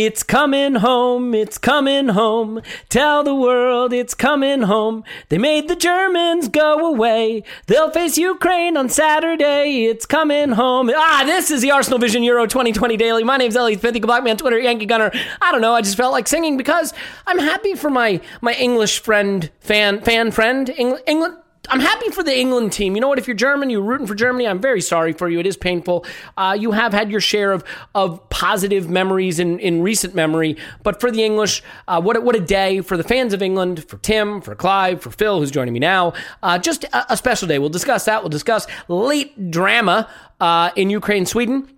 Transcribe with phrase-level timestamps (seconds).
[0.00, 2.62] It's coming home, it's coming home.
[2.88, 5.02] Tell the world it's coming home.
[5.28, 7.42] They made the Germans go away.
[7.66, 9.86] They'll face Ukraine on Saturday.
[9.86, 10.88] It's coming home.
[10.94, 13.24] Ah, this is the Arsenal Vision Euro 2020 Daily.
[13.24, 15.10] My name's Elliot Fithy, Black Man, Twitter, Yankee Gunner.
[15.42, 16.94] I don't know, I just felt like singing because
[17.26, 21.02] I'm happy for my my English friend, fan, fan friend, England.
[21.08, 21.38] England
[21.68, 22.94] I'm happy for the England team.
[22.94, 23.18] You know what?
[23.18, 24.46] If you're German, you're rooting for Germany.
[24.46, 25.38] I'm very sorry for you.
[25.38, 26.06] It is painful.
[26.36, 31.00] Uh, you have had your share of of positive memories in, in recent memory, but
[31.00, 34.40] for the English, uh, what what a day for the fans of England, for Tim,
[34.40, 36.14] for Clive, for Phil, who's joining me now.
[36.42, 37.58] Uh, just a, a, special day.
[37.58, 38.22] We'll discuss that.
[38.22, 40.08] We'll discuss late drama
[40.40, 41.68] uh, in Ukraine, Sweden.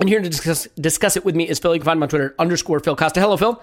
[0.00, 1.74] And here to discuss discuss it with me is Phil.
[1.74, 3.20] You can find him on Twitter underscore Phil Costa.
[3.20, 3.62] Hello, Phil.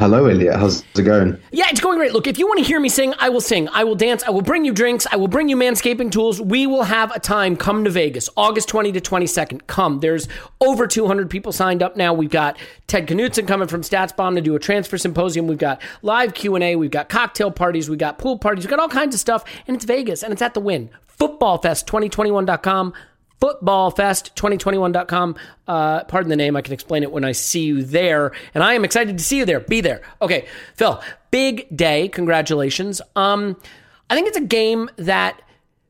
[0.00, 0.56] Hello, Elliot.
[0.56, 1.38] How's it going?
[1.52, 2.14] Yeah, it's going great.
[2.14, 3.68] Look, if you want to hear me sing, I will sing.
[3.68, 4.22] I will dance.
[4.22, 5.06] I will bring you drinks.
[5.12, 6.40] I will bring you manscaping tools.
[6.40, 7.54] We will have a time.
[7.54, 9.66] Come to Vegas, August 20 to 22nd.
[9.66, 10.00] Come.
[10.00, 10.26] There's
[10.58, 12.14] over 200 people signed up now.
[12.14, 12.56] We've got
[12.86, 15.46] Ted Knutson coming from StatsBomb to do a transfer symposium.
[15.46, 16.76] We've got live Q&A.
[16.76, 17.90] We've got cocktail parties.
[17.90, 18.64] We've got pool parties.
[18.64, 19.44] We've got all kinds of stuff.
[19.66, 20.88] And it's Vegas, and it's at the Wynn.
[21.18, 22.94] Footballfest2021.com
[23.40, 25.36] footballfest2021.com.
[25.66, 26.56] Uh, pardon the name.
[26.56, 28.32] I can explain it when I see you there.
[28.54, 29.60] And I am excited to see you there.
[29.60, 30.02] Be there.
[30.20, 32.08] Okay, Phil, big day.
[32.08, 33.00] Congratulations.
[33.16, 33.56] Um,
[34.08, 35.40] I think it's a game that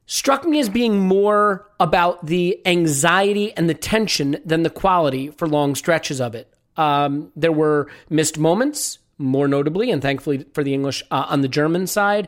[0.07, 5.47] struck me as being more about the anxiety and the tension than the quality for
[5.49, 6.53] long stretches of it.
[6.77, 11.49] Um, there were missed moments, more notably, and thankfully for the English uh, on the
[11.49, 12.27] German side.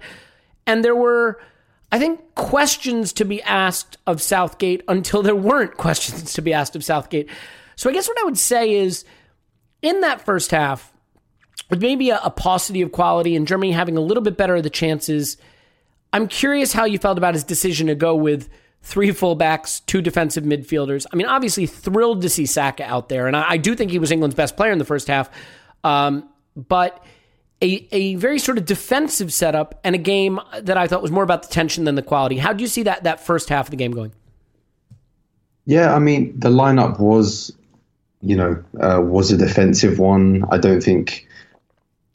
[0.67, 1.41] And there were
[1.93, 6.75] I think questions to be asked of Southgate until there weren't questions to be asked
[6.75, 7.29] of Southgate.
[7.77, 9.05] So I guess what I would say is
[9.83, 10.93] in that first half,
[11.69, 14.63] with maybe a, a paucity of quality and Germany having a little bit better of
[14.63, 15.37] the chances,
[16.13, 18.49] I'm curious how you felt about his decision to go with
[18.83, 21.07] three fullbacks, two defensive midfielders.
[21.13, 23.99] I mean, obviously thrilled to see Saka out there, and I, I do think he
[23.99, 25.31] was England's best player in the first half.
[25.85, 27.05] Um, but
[27.63, 31.23] a, a very sort of defensive setup and a game that I thought was more
[31.23, 32.37] about the tension than the quality.
[32.37, 34.13] How do you see that that first half of the game going?
[35.65, 37.53] Yeah, I mean the lineup was,
[38.21, 40.45] you know, uh, was a defensive one.
[40.51, 41.29] I don't think,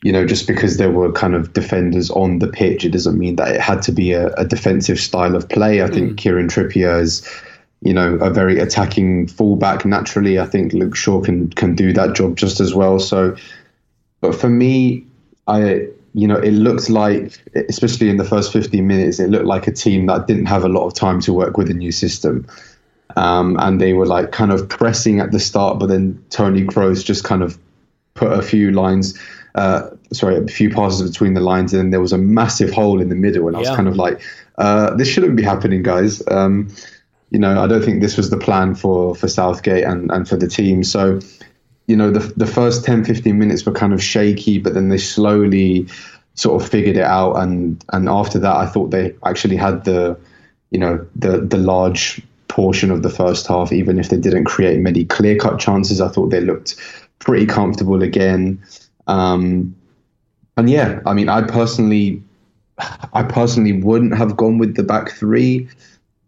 [0.03, 3.37] you know, just because there were kind of defenders on the pitch, it doesn't mean
[3.37, 5.81] that it had to be a, a defensive style of play.
[5.81, 6.17] I think mm.
[6.17, 7.25] Kieran Trippier is,
[7.81, 10.39] you know, a very attacking fullback naturally.
[10.39, 12.99] I think Luke Shaw can can do that job just as well.
[12.99, 13.37] So,
[14.19, 15.06] but for me,
[15.47, 15.87] I
[16.17, 19.71] you know, it looked like, especially in the first 15 minutes, it looked like a
[19.71, 22.47] team that didn't have a lot of time to work with a new system.
[23.15, 27.05] Um, and they were like kind of pressing at the start, but then Tony Kroos
[27.05, 27.59] just kind of
[28.15, 29.15] put a few lines,
[29.53, 33.09] uh, sorry, a few passes between the lines, and there was a massive hole in
[33.09, 33.47] the middle.
[33.47, 34.19] And I was kind of like,
[34.57, 36.23] uh, this shouldn't be happening, guys.
[36.29, 36.69] Um,
[37.29, 40.35] you know, I don't think this was the plan for for Southgate and, and for
[40.35, 40.83] the team.
[40.83, 41.19] So
[41.87, 44.97] you know, the, the first 10, 15 minutes were kind of shaky, but then they
[44.97, 45.87] slowly
[46.35, 47.35] sort of figured it out.
[47.35, 50.17] And, and after that, I thought they actually had the,
[50.69, 54.79] you know, the, the large portion of the first half, even if they didn't create
[54.79, 56.01] many clear cut chances.
[56.01, 56.75] I thought they looked
[57.19, 58.61] pretty comfortable again.
[59.07, 59.75] Um,
[60.57, 62.21] and yeah, I mean, I personally
[63.13, 65.67] I personally wouldn't have gone with the back three,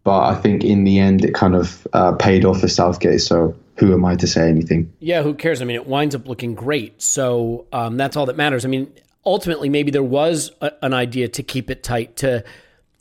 [0.02, 3.20] but I think in the end it kind of uh, paid off for Southgate.
[3.20, 4.92] So who am I to say anything?
[5.00, 5.62] Yeah, who cares?
[5.62, 7.00] I mean, it winds up looking great.
[7.00, 8.64] So um, that's all that matters.
[8.64, 8.92] I mean,
[9.24, 12.44] ultimately, maybe there was a, an idea to keep it tight, to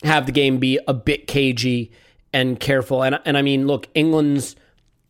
[0.04, 1.92] have the game be a bit cagey
[2.32, 3.04] and careful.
[3.04, 4.56] And, and I mean, look, England's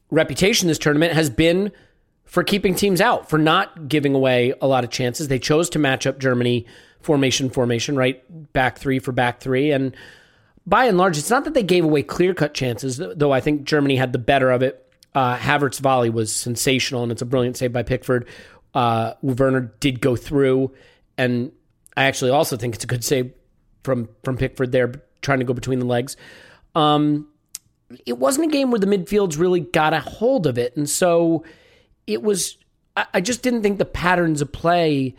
[0.10, 1.71] reputation this tournament has been
[2.25, 5.27] for keeping teams out, for not giving away a lot of chances.
[5.27, 6.66] They chose to match up Germany
[7.00, 8.24] formation, formation, right?
[8.54, 9.71] Back three for back three.
[9.71, 9.95] And
[10.66, 13.63] by and large, it's not that they gave away clear cut chances, though I think
[13.63, 14.89] Germany had the better of it.
[15.16, 18.28] Uh, Havertz volley was sensational, and it's a brilliant save by Pickford.
[18.74, 20.72] Uh, Werner did go through,
[21.18, 21.52] and
[21.98, 23.34] I actually also think it's a good save
[23.84, 26.16] from from Pickford there, trying to go between the legs.
[26.76, 27.28] Um,
[28.06, 31.44] it wasn't a game where the midfields really got a hold of it, and so
[32.06, 32.58] it was.
[32.96, 35.16] I, I just didn't think the patterns of play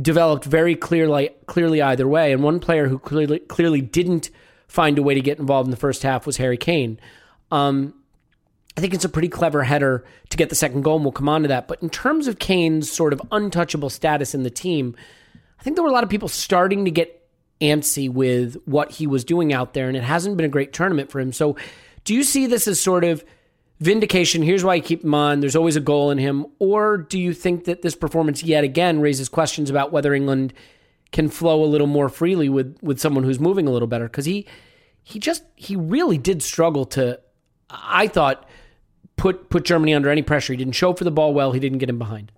[0.00, 2.32] developed very clearly clearly either way.
[2.32, 4.30] And one player who clearly clearly didn't
[4.68, 7.00] find a way to get involved in the first half was Harry Kane.
[7.50, 7.94] Um,
[8.76, 11.28] I think it's a pretty clever header to get the second goal, and we'll come
[11.28, 11.66] on to that.
[11.66, 14.94] But in terms of Kane's sort of untouchable status in the team,
[15.58, 17.26] I think there were a lot of people starting to get
[17.60, 21.10] antsy with what he was doing out there, and it hasn't been a great tournament
[21.10, 21.32] for him.
[21.32, 21.56] So,
[22.04, 23.24] do you see this as sort of
[23.80, 24.42] vindication?
[24.42, 25.40] Here's why you keep him on.
[25.40, 26.46] There's always a goal in him.
[26.58, 30.52] Or do you think that this performance yet again raises questions about whether England
[31.12, 34.04] can flow a little more freely with with someone who's moving a little better?
[34.04, 34.46] Because he
[35.02, 37.18] he just he really did struggle to.
[37.70, 38.48] I thought
[39.16, 40.52] put put Germany under any pressure.
[40.52, 41.52] He didn't show for the ball well.
[41.52, 42.32] He didn't get him behind.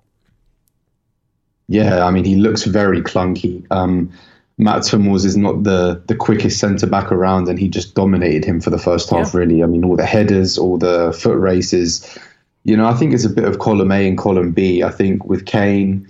[1.69, 3.67] Yeah, I mean, he looks very clunky.
[3.71, 4.11] Um,
[4.57, 8.61] Mats Hummels is not the the quickest centre back around, and he just dominated him
[8.61, 9.33] for the first half.
[9.33, 9.41] Yeah.
[9.41, 12.19] Really, I mean, all the headers, all the foot races.
[12.65, 14.83] You know, I think it's a bit of column A and column B.
[14.83, 16.09] I think with Kane,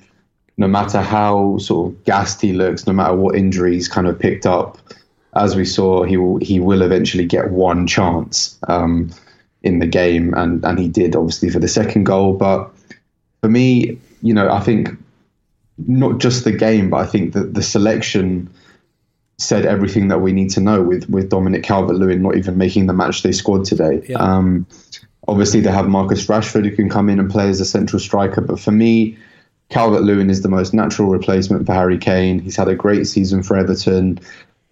[0.56, 4.46] no matter how sort of gassed he looks, no matter what injuries kind of picked
[4.46, 4.78] up,
[5.36, 8.58] as we saw, he will he will eventually get one chance.
[8.66, 9.10] Um,
[9.68, 12.32] in the game, and and he did obviously for the second goal.
[12.32, 12.68] But
[13.40, 14.90] for me, you know, I think
[15.86, 18.50] not just the game, but I think that the selection
[19.36, 22.92] said everything that we need to know with with Dominic Calvert-Lewin not even making the
[22.92, 24.02] match they scored today.
[24.08, 24.18] Yeah.
[24.18, 24.66] Um,
[25.28, 28.40] obviously, they have Marcus Rashford who can come in and play as a central striker,
[28.40, 29.16] but for me.
[29.70, 32.38] Calvert Lewin is the most natural replacement for Harry Kane.
[32.38, 34.18] He's had a great season for Everton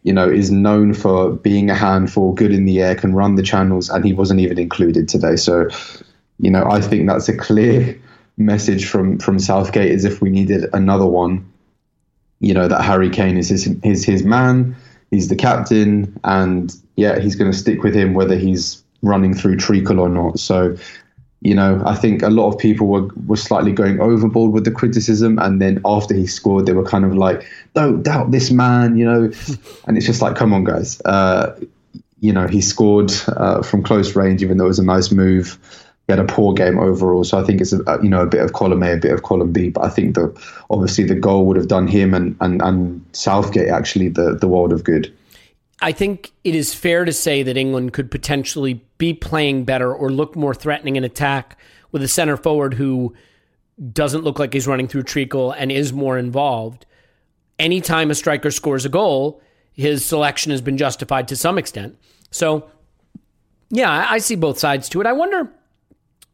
[0.06, 3.43] you know, is known for being a handful, good in the air, can run the
[3.43, 5.35] channels, and he wasn't even included today.
[5.35, 5.69] So,
[6.38, 8.00] you know, I think that's a clear
[8.37, 11.44] message from from Southgate is if we needed another one,
[12.38, 14.76] you know, that Harry Kane is his is his man,
[15.11, 19.56] he's the captain, and yeah, he's going to stick with him whether he's running through
[19.56, 20.38] treacle or not.
[20.38, 20.76] So
[21.41, 24.71] you know, I think a lot of people were, were slightly going overboard with the
[24.71, 25.38] criticism.
[25.38, 29.05] And then after he scored, they were kind of like, don't doubt this man, you
[29.05, 29.31] know.
[29.87, 31.00] and it's just like, come on, guys.
[31.03, 31.59] Uh,
[32.21, 35.59] you know, he scored uh, from close range, even though it was a nice move.
[36.06, 37.25] He had a poor game overall.
[37.25, 39.23] So I think it's, a, you know, a bit of column A, a bit of
[39.23, 39.69] column B.
[39.69, 40.35] But I think that
[40.71, 44.73] obviously the goal would have done him and, and, and Southgate actually the, the world
[44.73, 45.12] of good.
[45.81, 50.11] I think it is fair to say that England could potentially be playing better or
[50.11, 51.58] look more threatening in attack
[51.93, 53.14] with a center forward who
[53.93, 56.87] doesn't look like he's running through treacle and is more involved.
[57.58, 59.43] Anytime a striker scores a goal,
[59.73, 61.99] his selection has been justified to some extent.
[62.30, 62.71] So,
[63.68, 65.06] yeah, I see both sides to it.
[65.06, 65.52] I wonder,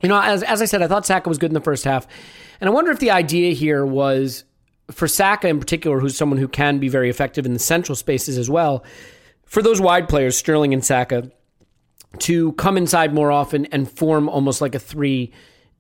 [0.03, 2.07] you know, as, as I said, I thought Saka was good in the first half.
[2.61, 4.45] And I wonder if the idea here was
[4.93, 8.39] for Saka in particular, who's someone who can be very effective in the central spaces
[8.39, 8.85] as well
[9.53, 11.31] for those wide players, Sterling and Saka,
[12.21, 15.31] to come inside more often and form almost like a three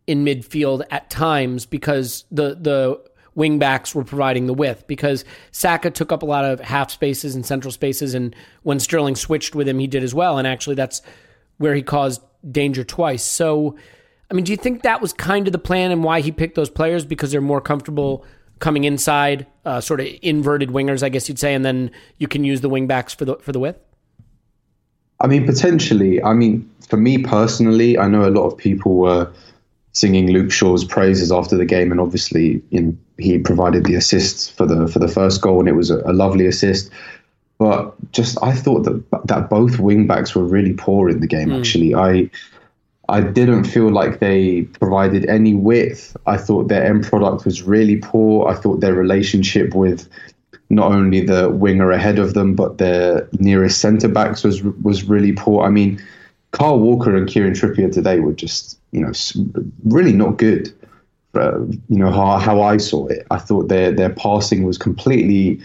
[0.07, 3.00] in midfield at times because the the
[3.35, 4.87] wing backs were providing the width.
[4.87, 9.17] Because Saka took up a lot of half spaces and central spaces and when Sterling
[9.17, 10.37] switched with him he did as well.
[10.37, 11.00] And actually that's
[11.57, 13.23] where he caused danger twice.
[13.23, 13.79] So
[14.31, 16.57] I mean do you think that was kind of the plan and why he picked
[16.57, 17.07] those players?
[17.07, 18.26] Because they're more comfortable
[18.62, 22.45] coming inside, uh, sort of inverted wingers, I guess you'd say, and then you can
[22.45, 23.78] use the wingbacks for the for the width.
[25.21, 26.23] I mean, potentially.
[26.23, 29.31] I mean, for me personally, I know a lot of people were
[29.92, 34.49] singing Luke Shaw's praises after the game, and obviously, you know, he provided the assists
[34.49, 36.90] for the for the first goal, and it was a, a lovely assist.
[37.59, 41.50] But just, I thought that that both wingbacks were really poor in the game.
[41.50, 41.59] Mm.
[41.59, 42.31] Actually, I
[43.12, 46.16] I didn't feel like they provided any width.
[46.25, 48.49] I thought their end product was really poor.
[48.49, 50.09] I thought their relationship with
[50.71, 55.33] not only the winger ahead of them, but their nearest centre backs was was really
[55.33, 55.62] poor.
[55.62, 56.02] I mean,
[56.52, 59.12] Kyle Walker and Kieran Trippier today were just you know
[59.85, 60.73] really not good.
[61.35, 63.26] You know how how I saw it.
[63.31, 65.61] I thought their their passing was completely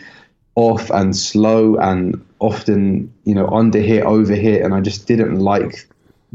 [0.56, 4.64] off and slow and often, you know, under hit, over hit.
[4.64, 5.88] And I just didn't like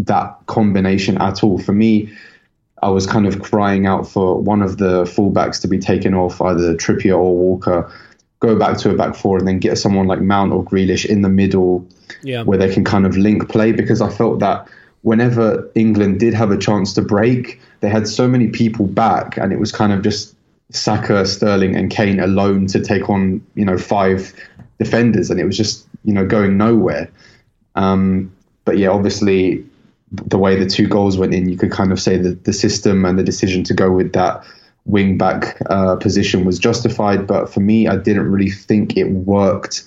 [0.07, 1.59] that combination at all.
[1.59, 2.13] For me,
[2.83, 6.41] I was kind of crying out for one of the fullbacks to be taken off,
[6.41, 7.91] either Trippier or Walker,
[8.41, 11.23] go back to a back four, and then get someone like Mount or Grealish in
[11.23, 11.87] the middle
[12.23, 12.43] yeah.
[12.43, 13.71] where they can kind of link play.
[13.71, 14.69] Because I felt that
[15.03, 19.53] whenever England did have a chance to break, they had so many people back, and
[19.53, 20.35] it was kind of just
[20.71, 24.33] Saka, Sterling, and Kane alone to take on you know five
[24.81, 27.09] defenders, and it was just you know going nowhere.
[27.77, 28.33] Um,
[28.65, 29.65] but yeah, obviously
[30.13, 33.05] the way the two goals went in, you could kind of say that the system
[33.05, 34.45] and the decision to go with that
[34.85, 37.27] wing back uh, position was justified.
[37.27, 39.85] But for me, I didn't really think it worked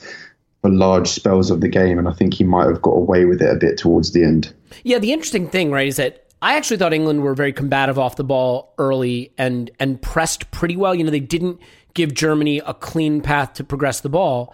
[0.62, 3.41] for large spells of the game, and I think he might have got away with
[3.41, 4.51] it a bit towards the end.
[4.84, 8.15] Yeah, the interesting thing, right, is that I actually thought England were very combative off
[8.15, 10.96] the ball early and and pressed pretty well.
[10.96, 11.60] You know, they didn't
[11.94, 14.53] give Germany a clean path to progress the ball.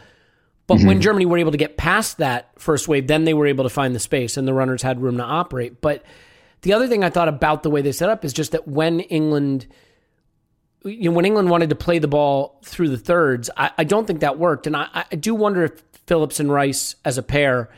[0.72, 0.88] But mm-hmm.
[0.88, 3.70] when Germany were able to get past that first wave, then they were able to
[3.70, 5.82] find the space and the runners had room to operate.
[5.82, 6.04] But
[6.62, 9.01] the other thing I thought about the way they set up is just that when
[9.01, 9.68] England
[10.84, 14.08] you know, when England wanted to play the ball through the thirds, I, I don't
[14.08, 14.66] think that worked.
[14.66, 17.70] And I, I do wonder if Phillips and Rice as a pair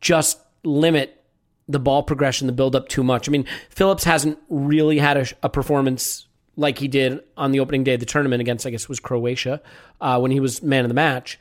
[0.00, 1.24] just limit
[1.68, 3.28] the ball progression, the build up too much.
[3.28, 6.26] I mean, Phillips hasn't really had a, a, performance
[6.56, 9.00] like he did on the opening day of the tournament against, I guess, it was
[9.00, 9.60] Croatia
[10.00, 11.40] uh, when he was man of the match,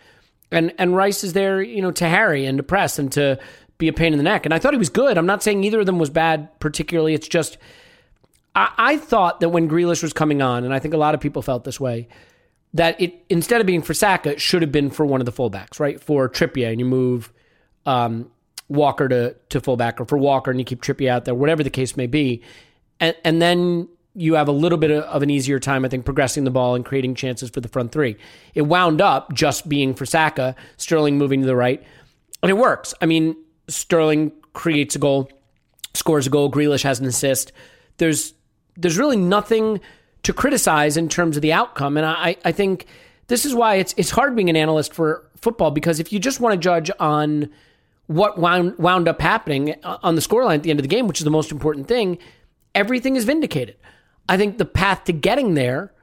[0.55, 3.37] and and Rice is there, you know, to harry and to press and to
[3.77, 4.45] be a pain in the neck.
[4.45, 5.17] And I thought he was good.
[5.17, 7.13] I'm not saying either of them was bad particularly.
[7.13, 7.57] It's just
[8.55, 11.21] I, I thought that when Grealish was coming on, and I think a lot of
[11.21, 12.07] people felt this way.
[12.73, 15.31] That it instead of being for Saka, it should have been for one of the
[15.31, 16.01] fullbacks, right?
[16.01, 17.31] For Trippier, and you move
[17.85, 18.31] um,
[18.67, 21.69] Walker to to fullback or for Walker and you keep Trippier out there, whatever the
[21.69, 22.41] case may be,
[22.99, 26.45] and and then you have a little bit of an easier time, I think, progressing
[26.45, 28.15] the ball and creating chances for the front three.
[28.53, 31.83] It wound up just being for Saka, Sterling moving to the right,
[32.41, 32.93] and it works.
[33.01, 33.35] I mean,
[33.67, 35.29] Sterling creates a goal,
[35.93, 36.49] scores a goal.
[36.49, 37.51] Grealish has an assist.
[37.97, 38.33] There's
[38.77, 39.81] there's really nothing
[40.23, 42.87] to criticize in terms of the outcome, and I I think
[43.27, 46.39] this is why it's it's hard being an analyst for football because if you just
[46.39, 47.49] want to judge on
[48.07, 51.07] what wound, wound up happening uh, on the scoreline at the end of the game,
[51.07, 52.17] which is the most important thing,
[52.73, 53.75] everything is vindicated.
[54.27, 55.93] I think the path to getting there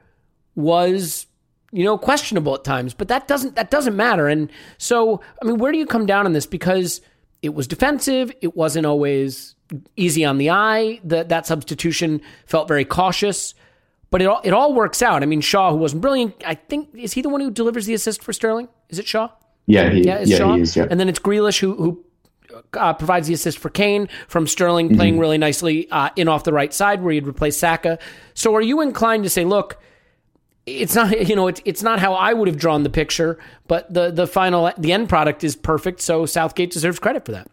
[0.55, 1.25] was
[1.71, 4.27] you know questionable at times but that doesn't that doesn't matter.
[4.27, 6.45] And so i mean where do you come down on this?
[6.45, 7.01] Because
[7.41, 8.31] it was defensive.
[8.41, 9.55] It wasn't always
[9.95, 10.99] easy on the eye.
[11.03, 13.53] That that substitution felt very cautious
[14.11, 15.23] but it all, it all works out.
[15.23, 17.93] I mean shaw who wasn't brilliant i think is he the one who delivers the
[17.93, 18.67] assist for sterling?
[18.89, 19.29] Is it shaw?
[19.65, 20.55] Yeah, he, yeah, yeah, Shaw.
[20.55, 20.87] Is, yeah.
[20.89, 22.03] And then it's Grealish who who
[22.73, 24.97] uh, provides the assist for Kane from Sterling mm-hmm.
[24.97, 27.99] playing really nicely uh, in off the right side where he'd replace Saka.
[28.33, 29.79] So are you inclined to say, look,
[30.65, 33.93] it's not you know it's it's not how I would have drawn the picture, but
[33.93, 36.01] the the final the end product is perfect.
[36.01, 37.49] So Southgate deserves credit for that.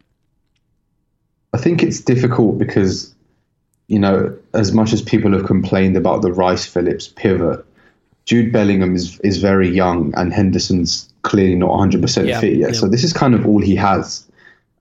[1.53, 3.15] I think it's difficult because
[3.89, 7.65] you know as much as people have complained about the Rice Phillips pivot,
[8.27, 12.71] Jude Bellingham is is very young and Henderson's clearly not 100% yeah, fit yet.
[12.71, 12.75] Yeah.
[12.75, 14.27] So this is kind of all he has.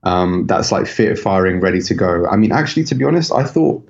[0.02, 2.26] Um, that's like fit, firing, ready to go.
[2.26, 3.86] I mean, actually, to be honest, I thought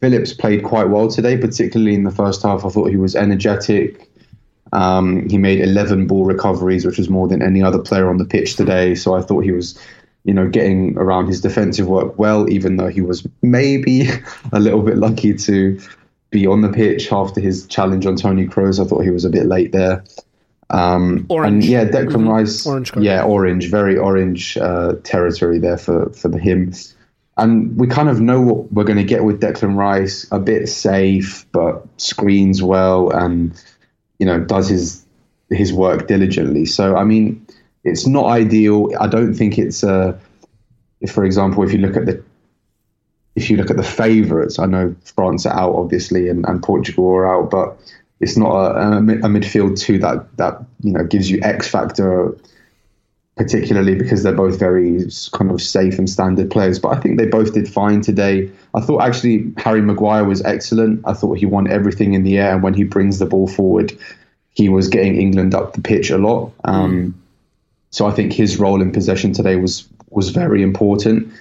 [0.00, 2.64] Phillips played quite well today, particularly in the first half.
[2.64, 4.10] I thought he was energetic.
[4.72, 8.24] Um, he made 11 ball recoveries, which was more than any other player on the
[8.24, 8.94] pitch today.
[8.94, 9.78] So I thought he was,
[10.24, 14.08] you know, getting around his defensive work well, even though he was maybe
[14.52, 15.80] a little bit lucky to
[16.30, 18.84] be on the pitch after his challenge on Tony Kroos.
[18.84, 20.04] I thought he was a bit late there.
[20.74, 21.64] Um, orange.
[21.64, 22.28] And yeah, Declan mm-hmm.
[22.28, 22.66] Rice.
[22.66, 23.04] Orange card.
[23.04, 23.70] Yeah, orange.
[23.70, 26.72] Very orange uh, territory there for for the him.
[27.36, 30.26] And we kind of know what we're going to get with Declan Rice.
[30.32, 33.52] A bit safe, but screens well, and
[34.18, 35.04] you know does his
[35.48, 36.66] his work diligently.
[36.66, 37.46] So I mean,
[37.84, 38.90] it's not ideal.
[38.98, 39.94] I don't think it's a.
[39.94, 40.18] Uh,
[41.00, 42.22] if, for example, if you look at the
[43.36, 47.06] if you look at the favourites, I know France are out obviously, and, and Portugal
[47.08, 47.76] are out, but
[48.20, 52.36] it's not a, a, midfield two that that you know gives you X factor,
[53.36, 56.78] particularly because they're both very kind of safe and standard players.
[56.78, 58.50] But I think they both did fine today.
[58.74, 61.02] I thought actually Harry Maguire was excellent.
[61.04, 63.92] I thought he won everything in the air, and when he brings the ball forward,
[64.50, 66.52] he was getting England up the pitch a lot.
[66.64, 67.20] Um,
[67.90, 71.32] so I think his role in possession today was was very important.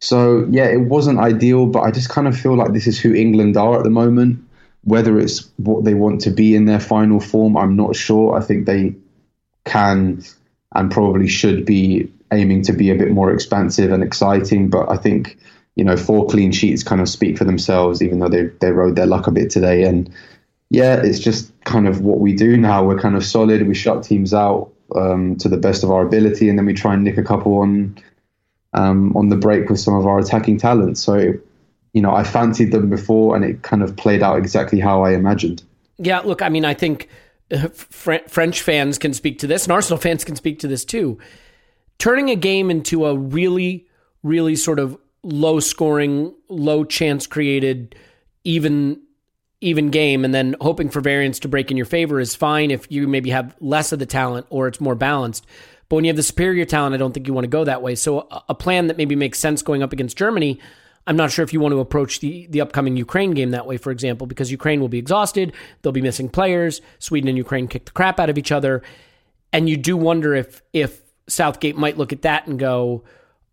[0.00, 3.14] So yeah, it wasn't ideal, but I just kind of feel like this is who
[3.14, 4.44] England are at the moment.
[4.82, 8.36] Whether it's what they want to be in their final form, I'm not sure.
[8.36, 8.94] I think they
[9.64, 10.22] can
[10.74, 14.70] and probably should be aiming to be a bit more expansive and exciting.
[14.70, 15.38] But I think
[15.76, 18.96] you know four clean sheets kind of speak for themselves, even though they they rode
[18.96, 19.84] their luck a bit today.
[19.84, 20.10] And
[20.70, 22.84] yeah, it's just kind of what we do now.
[22.84, 23.66] We're kind of solid.
[23.66, 24.72] We shut teams out.
[24.96, 27.58] um, to the best of our ability, and then we try and nick a couple
[27.58, 27.98] on
[28.72, 30.98] um, on the break with some of our attacking talent.
[30.98, 31.34] So,
[31.92, 35.12] you know, I fancied them before, and it kind of played out exactly how I
[35.12, 35.62] imagined.
[35.98, 37.08] Yeah, look, I mean, I think
[37.52, 41.18] uh, French fans can speak to this, and Arsenal fans can speak to this too.
[41.98, 43.86] Turning a game into a really,
[44.22, 47.94] really sort of low scoring, low chance created,
[48.44, 49.00] even
[49.60, 52.90] even game and then hoping for variance to break in your favor is fine if
[52.90, 55.44] you maybe have less of the talent or it's more balanced.
[55.88, 57.82] But when you have the superior talent, I don't think you want to go that
[57.82, 57.94] way.
[57.94, 60.60] So a plan that maybe makes sense going up against Germany,
[61.08, 63.78] I'm not sure if you want to approach the the upcoming Ukraine game that way,
[63.78, 66.82] for example, because Ukraine will be exhausted, they'll be missing players.
[66.98, 68.82] Sweden and Ukraine kick the crap out of each other,
[69.50, 73.04] and you do wonder if if Southgate might look at that and go,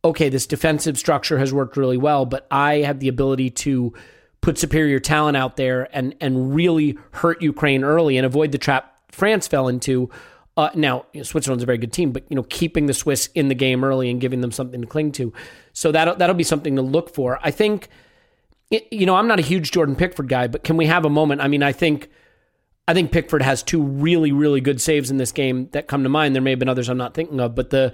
[0.03, 3.93] okay, this defensive structure has worked really well, but I have the ability to
[4.41, 8.99] put superior talent out there and and really hurt Ukraine early and avoid the trap
[9.11, 10.09] France fell into.
[10.57, 13.27] Uh, now you know, Switzerland's a very good team, but you know keeping the Swiss
[13.35, 15.33] in the game early and giving them something to cling to,
[15.73, 17.39] so that that'll be something to look for.
[17.43, 17.89] I think,
[18.69, 21.41] you know, I'm not a huge Jordan Pickford guy, but can we have a moment?
[21.41, 22.09] I mean, I think,
[22.87, 26.09] I think Pickford has two really really good saves in this game that come to
[26.09, 26.35] mind.
[26.35, 27.93] There may have been others I'm not thinking of, but the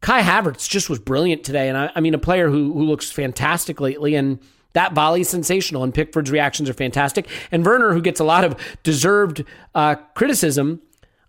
[0.00, 3.10] Kai Havertz just was brilliant today, and I, I mean a player who who looks
[3.10, 4.38] fantastic lately and
[4.72, 7.28] that volley is sensational, and Pickford's reactions are fantastic.
[7.50, 9.44] And Werner, who gets a lot of deserved
[9.74, 10.80] uh, criticism,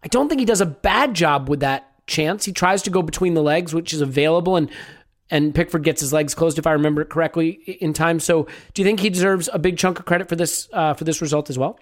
[0.03, 2.45] I don't think he does a bad job with that chance.
[2.45, 4.69] He tries to go between the legs, which is available, and
[5.29, 8.19] and Pickford gets his legs closed, if I remember it correctly, in time.
[8.19, 11.03] So, do you think he deserves a big chunk of credit for this uh, for
[11.05, 11.79] this result as well?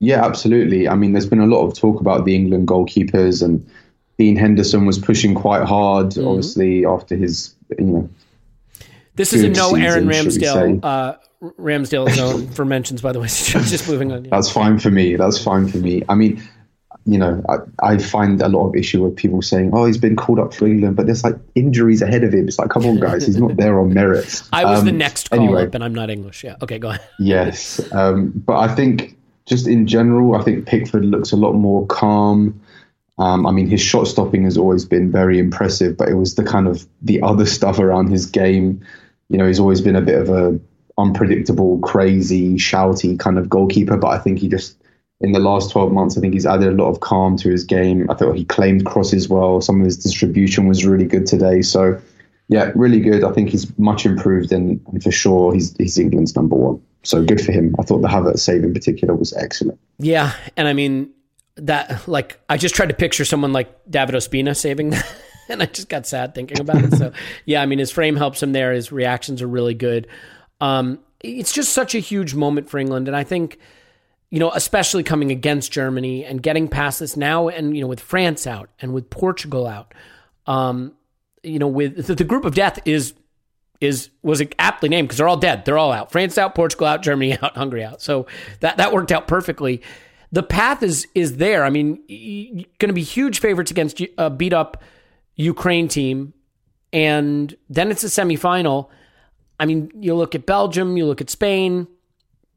[0.00, 0.88] Yeah, absolutely.
[0.88, 3.68] I mean, there's been a lot of talk about the England goalkeepers, and
[4.16, 6.28] Dean Henderson was pushing quite hard, mm-hmm.
[6.28, 8.08] obviously after his you know
[9.18, 13.26] this is a no Aaron Ramsdale uh, Ramsdale zone for mentions, by the way.
[13.28, 14.24] just moving on.
[14.24, 14.30] Yeah.
[14.30, 15.16] That's fine for me.
[15.16, 16.04] That's fine for me.
[16.08, 16.40] I mean,
[17.08, 20.14] you know, I, I, find a lot of issue with people saying, "Oh, he's been
[20.14, 22.46] called up for England," but there's like injuries ahead of him.
[22.46, 24.48] It's like, come on, guys, he's not there on merits.
[24.52, 26.44] I was um, the next call anyway, up, and I'm not English.
[26.44, 26.56] Yeah.
[26.60, 27.08] Okay, go ahead.
[27.18, 29.16] yes, um, but I think
[29.46, 32.60] just in general, I think Pickford looks a lot more calm.
[33.18, 36.44] Um, I mean, his shot stopping has always been very impressive, but it was the
[36.44, 38.84] kind of the other stuff around his game
[39.28, 40.58] you know, he's always been a bit of a
[40.96, 43.96] unpredictable, crazy, shouty kind of goalkeeper.
[43.96, 44.76] But I think he just
[45.20, 47.64] in the last 12 months, I think he's added a lot of calm to his
[47.64, 48.08] game.
[48.10, 49.60] I thought he claimed crosses well.
[49.60, 51.62] Some of his distribution was really good today.
[51.62, 52.00] So,
[52.48, 53.24] yeah, really good.
[53.24, 56.80] I think he's much improved, and, and for sure, he's he's England's number one.
[57.02, 57.74] So good for him.
[57.78, 59.78] I thought the Havertz save in particular was excellent.
[59.98, 61.10] Yeah, and I mean
[61.56, 65.06] that like I just tried to picture someone like David Ospina saving that.
[65.48, 66.92] and I just got sad thinking about it.
[66.92, 67.12] So
[67.44, 68.72] yeah, I mean, his frame helps him there.
[68.72, 70.06] His reactions are really good.
[70.60, 73.58] Um, it's just such a huge moment for England, and I think
[74.30, 78.00] you know, especially coming against Germany and getting past this now, and you know, with
[78.00, 79.94] France out and with Portugal out,
[80.46, 80.92] um,
[81.42, 83.14] you know, with the, the group of death is
[83.80, 85.64] is was aptly named because they're all dead.
[85.64, 86.10] They're all out.
[86.10, 88.02] France out, Portugal out, Germany out, Hungary out.
[88.02, 88.26] So
[88.60, 89.82] that that worked out perfectly.
[90.30, 91.64] The path is is there.
[91.64, 91.96] I mean,
[92.78, 94.82] going to be huge favorites against uh, beat up
[95.36, 96.34] Ukraine team,
[96.92, 98.88] and then it's a semifinal.
[99.60, 101.88] I mean, you look at Belgium, you look at Spain,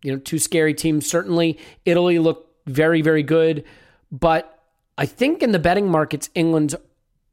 [0.03, 1.59] you know, two scary teams, certainly.
[1.85, 3.63] Italy looked very, very good.
[4.11, 4.59] But
[4.97, 6.75] I think in the betting markets, England's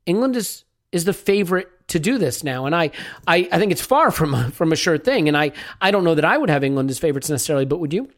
[0.07, 2.67] England is is the favorite to do this now.
[2.67, 2.91] And I,
[3.27, 5.29] I, I think it's far from from a sure thing.
[5.29, 7.93] And I, I don't know that I would have England as favorites necessarily, but would
[7.93, 8.09] you?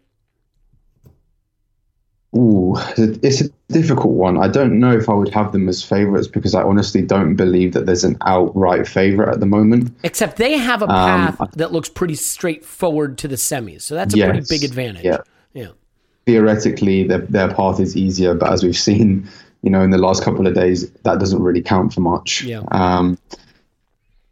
[2.36, 4.38] Ooh, it's a difficult one.
[4.38, 7.72] I don't know if I would have them as favourites because I honestly don't believe
[7.72, 9.92] that there's an outright favourite at the moment.
[10.04, 13.96] Except they have a um, path um, that looks pretty straightforward to the semis, so
[13.96, 15.04] that's a yes, pretty big advantage.
[15.04, 15.18] Yeah,
[15.54, 15.68] yeah.
[16.26, 19.28] Theoretically, their their path is easier, but as we've seen,
[19.62, 22.44] you know, in the last couple of days, that doesn't really count for much.
[22.44, 22.62] Yeah.
[22.70, 23.18] Um,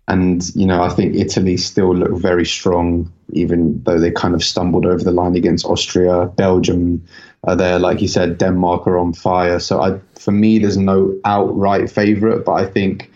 [0.08, 4.42] and you know, I think Italy still look very strong, even though they kind of
[4.42, 7.04] stumbled over the line against Austria, Belgium
[7.44, 7.78] are there.
[7.78, 9.60] Like you said, Denmark are on fire.
[9.60, 13.10] So I, for me, there's no outright favourite, but I think,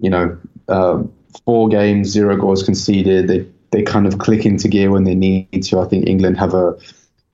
[0.00, 0.36] you know,
[0.68, 1.04] uh,
[1.44, 3.28] four games, zero goals conceded.
[3.28, 5.78] They they kind of click into gear when they need to.
[5.78, 6.76] I think England have a,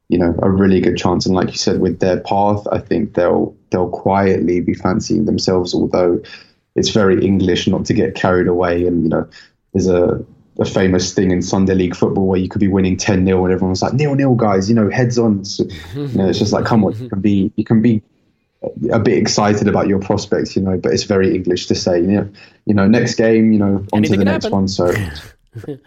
[0.09, 1.25] you know, a really good chance.
[1.25, 5.75] And like you said, with their path, I think they'll they'll quietly be fancying themselves.
[5.75, 6.21] Although
[6.75, 8.87] it's very English not to get carried away.
[8.87, 9.29] And you know,
[9.73, 10.25] there's a
[10.59, 13.55] a famous thing in Sunday League football where you could be winning 10 0 and
[13.55, 15.45] everyone's like, nil nil, guys, you know, heads on.
[15.45, 18.03] So, you know, it's just like, come on, you can be, you can be
[18.93, 22.07] a bit excited about your prospects, you know, but it's very English to say, you
[22.07, 22.31] know,
[22.67, 24.59] you know next game, you know, on Anything to the next happen.
[24.59, 24.69] one.
[24.69, 24.93] So,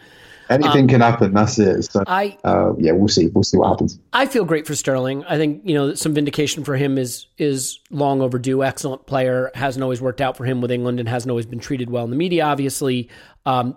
[0.50, 1.34] Anything um, can happen.
[1.34, 1.84] That's it.
[1.84, 3.28] So, I, uh, yeah, we'll see.
[3.28, 4.00] We'll see what happens.
[4.12, 5.24] I feel great for Sterling.
[5.26, 8.64] I think you know some vindication for him is is long overdue.
[8.64, 11.90] Excellent player hasn't always worked out for him with England and hasn't always been treated
[11.90, 12.46] well in the media.
[12.46, 13.10] Obviously,
[13.46, 13.76] um,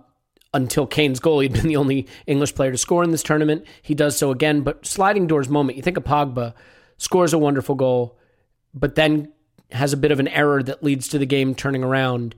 [0.54, 3.64] until Kane's goal, he'd been the only English player to score in this tournament.
[3.82, 5.76] He does so again, but sliding doors moment.
[5.76, 6.54] You think of Pogba
[6.98, 8.18] scores a wonderful goal,
[8.74, 9.32] but then
[9.72, 12.34] has a bit of an error that leads to the game turning around.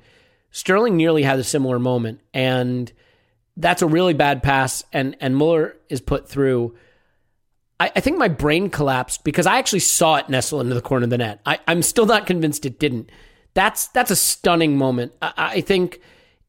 [0.50, 2.92] Sterling nearly had a similar moment, and
[3.58, 6.76] that's a really bad pass, and and Muller is put through.
[7.80, 11.04] I, I, think my brain collapsed because I actually saw it nestle into the corner
[11.04, 11.40] of the net.
[11.46, 13.10] I, am still not convinced it didn't.
[13.54, 15.12] That's that's a stunning moment.
[15.20, 16.00] I, I, think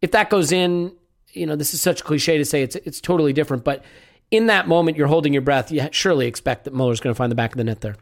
[0.02, 0.94] if that goes in,
[1.34, 3.84] you know, this is such a cliche to say it's it's totally different, but
[4.32, 5.72] in that moment, you're holding your breath.
[5.72, 7.96] You surely expect that Muller's going to find the back of the net there.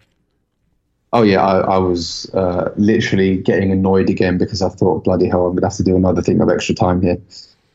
[1.13, 5.48] Oh yeah, I, I was uh, literally getting annoyed again because I thought, bloody hell,
[5.48, 7.17] I'm gonna have to do another thing of extra time here.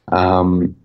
[0.08, 0.76] Um,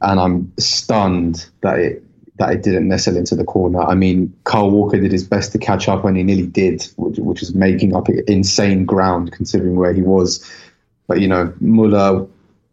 [0.00, 2.02] and I'm stunned that it
[2.38, 3.80] that it didn't nestle into the corner.
[3.80, 7.18] I mean, Kyle Walker did his best to catch up, and he nearly did, which,
[7.18, 10.44] which is making up insane ground considering where he was.
[11.06, 12.26] But you know, Muller,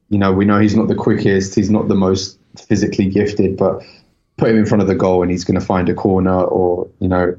[0.10, 3.84] you know, we know he's not the quickest, he's not the most physically gifted, but
[4.38, 6.90] put him in front of the goal and he's going to find a corner or
[7.00, 7.38] you know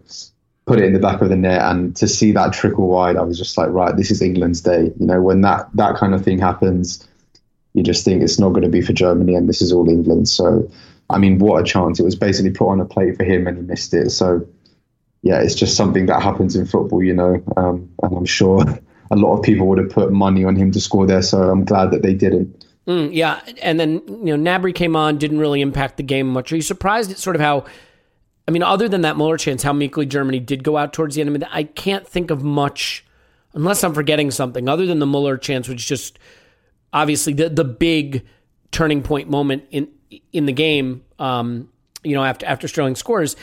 [0.67, 3.23] put it in the back of the net and to see that trickle wide i
[3.23, 6.25] was just like right this is england's day you know when that that kind of
[6.25, 7.07] thing happens
[7.75, 10.29] you just think it's not going to be for germany and this is all england
[10.29, 10.69] so
[11.11, 13.57] i mean what a chance it was basically put on a plate for him and
[13.57, 14.47] he missed it so
[15.23, 18.63] yeah it's just something that happens in football you know um, and i'm sure
[19.11, 21.65] a lot of people would have put money on him to score there so i'm
[21.65, 25.61] glad that they didn't Mm, yeah, and then you know Gnabry came on, didn't really
[25.61, 26.53] impact the game much.
[26.53, 27.65] Are you surprised at sort of how?
[28.47, 31.23] I mean, other than that Muller chance, how meekly Germany did go out towards the
[31.23, 31.31] end.
[31.31, 33.03] I, mean, I can't think of much,
[33.55, 36.19] unless I'm forgetting something, other than the Muller chance, which just
[36.95, 38.25] obviously the the big
[38.71, 39.89] turning point moment in
[40.33, 41.05] in the game.
[41.19, 41.69] Um,
[42.03, 43.37] you know, after after Sterling scores.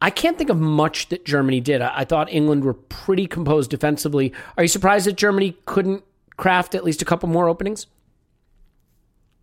[0.00, 1.82] I can't think of much that Germany did.
[1.82, 4.32] I, I thought England were pretty composed defensively.
[4.56, 6.04] Are you surprised that Germany couldn't
[6.36, 7.88] craft at least a couple more openings?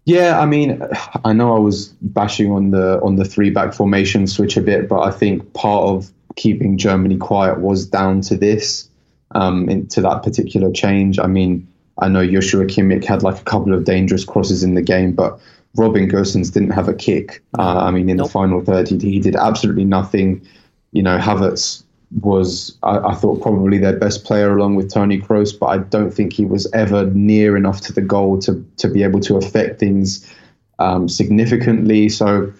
[0.06, 0.82] Yeah, I mean,
[1.26, 4.88] I know I was bashing on the on the three back formation switch a bit,
[4.88, 8.88] but I think part of keeping Germany quiet was down to this,
[9.32, 11.20] um, into that particular change.
[11.20, 11.68] I mean,
[12.00, 15.40] I know Joshua Kimmich had like a couple of dangerous crosses in the game, but
[15.76, 17.42] Robin Gosens didn't have a kick.
[17.58, 18.28] Uh, I mean, in nope.
[18.28, 20.46] the final third, he, he did absolutely nothing.
[20.92, 21.84] You know, Havertz
[22.22, 26.12] was I, I, thought probably their best player along with Tony Kroos, but I don't
[26.12, 29.80] think he was ever near enough to the goal to to be able to affect
[29.80, 30.32] things
[30.80, 32.10] um, significantly.
[32.10, 32.52] So,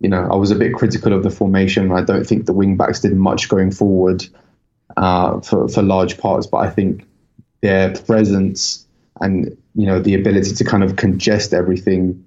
[0.00, 1.92] you know, I was a bit critical of the formation.
[1.92, 4.24] I don't think the wing backs did much going forward
[4.96, 7.06] uh, for for large parts, but I think
[7.62, 8.86] their presence
[9.20, 12.22] and you know the ability to kind of congest everything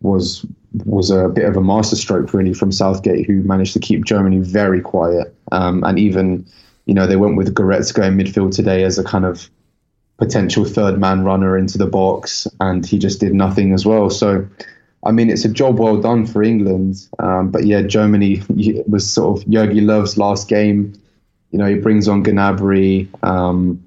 [0.00, 0.44] was
[0.84, 4.80] was a bit of a masterstroke really from Southgate, who managed to keep Germany very
[4.80, 5.34] quiet.
[5.50, 6.46] Um, and even,
[6.86, 9.50] you know, they went with Goretzka in midfield today as a kind of
[10.18, 14.08] potential third man runner into the box, and he just did nothing as well.
[14.08, 14.46] So,
[15.04, 17.06] I mean, it's a job well done for England.
[17.18, 18.42] Um, but yeah, Germany
[18.86, 20.94] was sort of Jogi Löw's last game.
[21.50, 23.08] You know, he brings on Gnabry.
[23.22, 23.84] Um,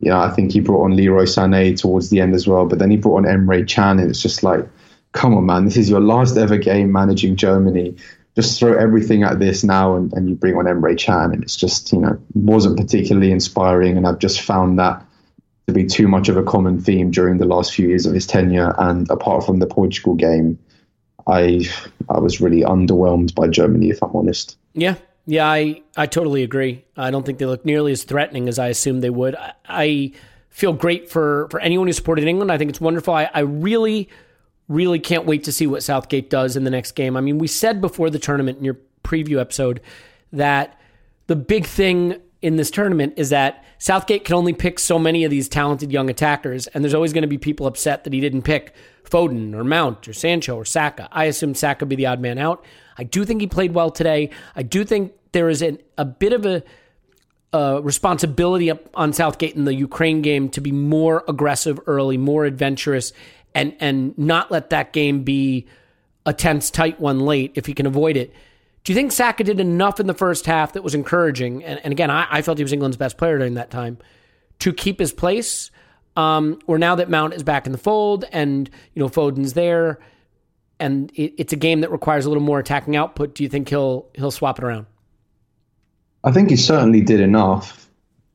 [0.00, 2.66] you know, I think he brought on Leroy Sané towards the end as well.
[2.66, 4.68] But then he brought on Emre Can, and it's just like
[5.16, 7.96] come on, man, this is your last ever game managing Germany.
[8.36, 11.56] Just throw everything at this now, and, and you bring on Emre Can, and it's
[11.56, 15.02] just you know wasn't particularly inspiring, and I've just found that
[15.66, 18.26] to be too much of a common theme during the last few years of his
[18.26, 18.74] tenure.
[18.78, 20.58] And apart from the Portugal game,
[21.26, 21.64] I
[22.10, 24.58] I was really underwhelmed by Germany, if I'm honest.
[24.74, 26.84] Yeah, yeah, I I totally agree.
[26.96, 29.34] I don't think they look nearly as threatening as I assumed they would.
[29.34, 30.12] I, I
[30.50, 32.52] feel great for for anyone who supported England.
[32.52, 33.12] I think it's wonderful.
[33.12, 34.08] I, I really
[34.68, 37.16] really can't wait to see what Southgate does in the next game.
[37.16, 39.80] I mean, we said before the tournament in your preview episode
[40.32, 40.80] that
[41.28, 45.30] the big thing in this tournament is that Southgate can only pick so many of
[45.30, 48.42] these talented young attackers, and there's always going to be people upset that he didn't
[48.42, 51.08] pick Foden or Mount or Sancho or Saka.
[51.12, 52.64] I assume Saka would be the odd man out.
[52.98, 54.30] I do think he played well today.
[54.54, 56.62] I do think there is an, a bit of a,
[57.52, 63.12] a responsibility on Southgate in the Ukraine game to be more aggressive early, more adventurous,
[63.54, 65.66] and and not let that game be
[66.26, 68.32] a tense, tight one late if he can avoid it.
[68.86, 71.64] Do you think Saka did enough in the first half that was encouraging?
[71.64, 73.98] And, and again, I, I, felt he was England's best player during that time
[74.60, 75.72] to keep his place.
[76.14, 79.98] Um, or now that Mount is back in the fold and you know Foden's there,
[80.78, 83.34] and it, it's a game that requires a little more attacking output.
[83.34, 84.86] Do you think he'll he'll swap it around?
[86.22, 87.90] I think he certainly did enough.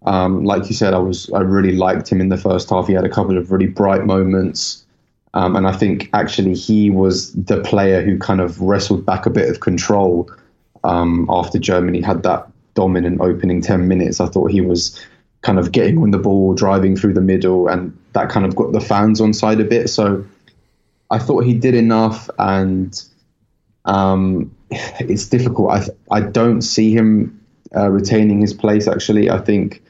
[0.06, 2.88] Um, like you said, I was I really liked him in the first half.
[2.88, 4.86] He had a couple of really bright moments.
[5.34, 9.30] Um, and I think actually he was the player who kind of wrestled back a
[9.30, 10.30] bit of control
[10.84, 14.20] um, after Germany had that dominant opening 10 minutes.
[14.20, 15.00] I thought he was
[15.42, 18.72] kind of getting on the ball, driving through the middle, and that kind of got
[18.72, 19.90] the fans on side a bit.
[19.90, 20.26] So
[21.10, 23.02] I thought he did enough, and
[23.86, 25.72] um, it's difficult.
[25.72, 27.40] I I don't see him
[27.76, 28.88] uh, retaining his place.
[28.88, 29.84] Actually, I think,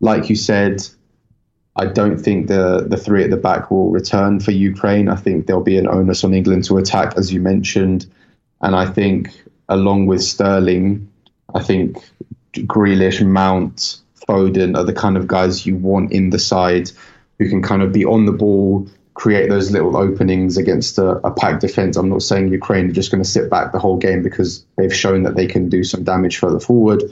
[0.00, 0.86] like you said,
[1.76, 5.08] I don't think the the three at the back will return for Ukraine.
[5.08, 8.06] I think there'll be an onus on England to attack, as you mentioned,
[8.60, 9.30] and I think
[9.68, 11.10] along with Sterling,
[11.54, 11.98] I think
[12.54, 16.90] Grealish, Mount, Foden are the kind of guys you want in the side
[17.38, 21.30] who can kind of be on the ball, create those little openings against a, a
[21.30, 21.96] packed defense.
[21.96, 24.94] I'm not saying Ukraine are just going to sit back the whole game because they've
[24.94, 27.02] shown that they can do some damage further forward.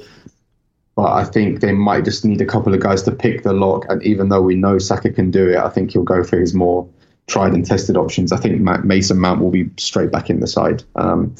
[0.95, 3.85] But I think they might just need a couple of guys to pick the lock.
[3.89, 6.55] And even though we know Saka can do it, I think he'll go for his
[6.55, 6.89] more
[7.27, 8.33] tried and tested options.
[8.33, 10.85] I think Mason Mount will be straight back in the side.
[10.95, 11.35] Um,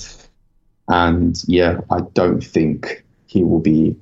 [0.89, 3.97] and yeah, I don't think he will be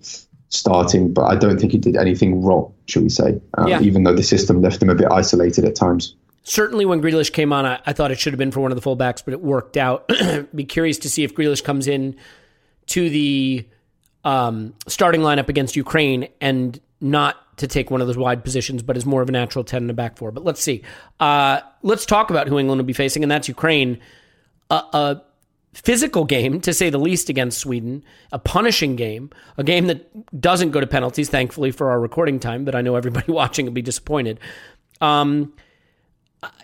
[0.48, 3.80] starting, but I don't think he did anything wrong, shall we say, um, yeah.
[3.80, 6.14] even though the system left him a bit isolated at times.
[6.44, 8.80] Certainly, when Grealish came on, I, I thought it should have been for one of
[8.80, 10.10] the fullbacks, but it worked out.
[10.54, 12.16] Be curious to see if Grealish comes in
[12.86, 13.66] to the
[14.24, 18.96] um, starting lineup against Ukraine and not to take one of those wide positions, but
[18.96, 20.32] is more of a natural 10 in the back four.
[20.32, 20.82] But let's see.
[21.20, 24.00] Uh, let's talk about who England will be facing, and that's Ukraine.
[24.70, 25.14] Uh, uh,
[25.74, 30.70] physical game, to say the least, against Sweden, a punishing game, a game that doesn't
[30.70, 33.82] go to penalties, thankfully, for our recording time, but I know everybody watching will be
[33.82, 34.40] disappointed.
[35.00, 35.52] Um,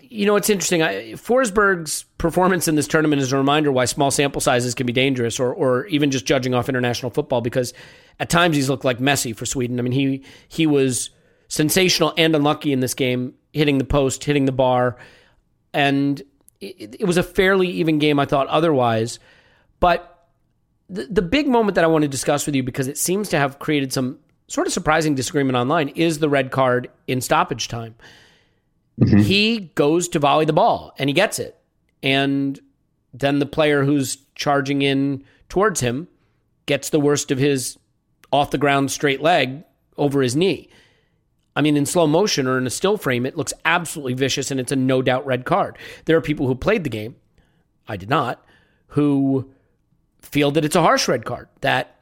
[0.03, 0.83] you know, it's interesting.
[0.83, 4.93] I, Forsberg's performance in this tournament is a reminder why small sample sizes can be
[4.93, 7.73] dangerous, or, or even just judging off international football, because
[8.19, 9.79] at times he's looked like Messi for Sweden.
[9.79, 11.11] I mean, he he was
[11.49, 14.97] sensational and unlucky in this game, hitting the post, hitting the bar,
[15.73, 16.23] and
[16.61, 19.19] it, it was a fairly even game, I thought, otherwise.
[19.79, 20.29] But
[20.89, 23.39] the, the big moment that I want to discuss with you, because it seems to
[23.39, 24.19] have created some
[24.49, 27.95] sort of surprising disagreement online, is the red card in stoppage time.
[29.01, 29.19] Mm-hmm.
[29.19, 31.57] He goes to volley the ball and he gets it.
[32.03, 32.59] And
[33.15, 36.09] then the player who's charging in towards him
[36.67, 37.79] gets the worst of his
[38.33, 39.65] off the ground straight leg
[39.97, 40.69] over his knee.
[41.61, 44.59] I mean, in slow motion or in a still frame, it looks absolutely vicious and
[44.59, 45.77] it's a no doubt red card.
[46.07, 47.17] There are people who played the game,
[47.87, 48.43] I did not,
[48.87, 49.53] who
[50.23, 51.49] feel that it's a harsh red card.
[51.61, 51.97] That,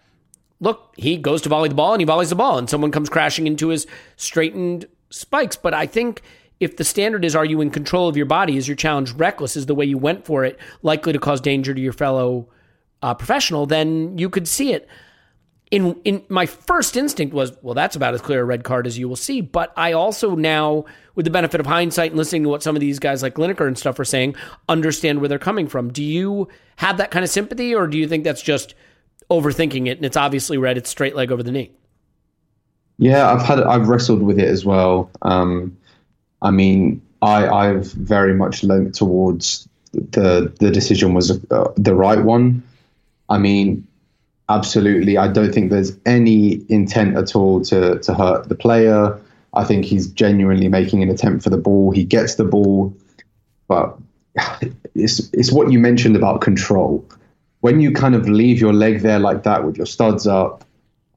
[0.61, 3.09] look, he goes to volley the ball and he volleys the ball and someone comes
[3.09, 5.57] crashing into his straightened spikes.
[5.57, 6.23] But I think
[6.61, 9.57] if the standard is are you in control of your body, is your challenge reckless,
[9.57, 12.49] is the way you went for it likely to cause danger to your fellow
[13.03, 14.89] uh, professional, then you could see it
[15.71, 18.99] in in my first instinct was, well, that's about as clear a red card as
[18.99, 19.41] you will see.
[19.41, 22.81] But I also now, with the benefit of hindsight and listening to what some of
[22.81, 24.35] these guys like Lineker and stuff are saying,
[24.69, 25.93] understand where they're coming from.
[25.93, 28.75] Do you have that kind of sympathy, or do you think that's just
[29.31, 31.71] overthinking it and it's obviously red, it's straight leg over the knee?
[32.99, 35.11] Yeah, I've had I've wrestled with it as well.
[35.23, 35.77] Um,
[36.43, 42.23] I mean, I I've very much leant towards the the decision was uh, the right
[42.23, 42.63] one.
[43.29, 43.87] I mean,
[44.49, 45.19] absolutely.
[45.19, 49.19] I don't think there's any intent at all to to hurt the player.
[49.55, 51.91] I think he's genuinely making an attempt for the ball.
[51.91, 52.95] He gets the ball,
[53.67, 53.97] but
[54.95, 57.05] it's it's what you mentioned about control.
[57.61, 60.65] When you kind of leave your leg there like that with your studs up,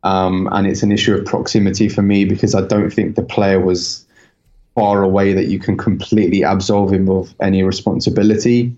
[0.04, 3.60] um, and it's an issue of proximity for me because I don't think the player
[3.60, 4.06] was
[4.74, 8.74] far away that you can completely absolve him of any responsibility.